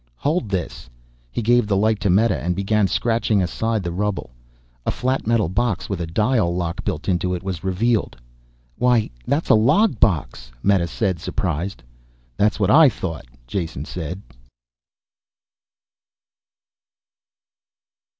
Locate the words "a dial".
6.01-6.55